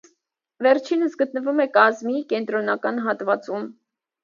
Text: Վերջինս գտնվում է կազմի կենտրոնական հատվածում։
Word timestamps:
Վերջինս 0.67 1.17
գտնվում 1.19 1.61
է 1.67 1.67
կազմի 1.77 2.23
կենտրոնական 2.33 3.01
հատվածում։ 3.11 3.71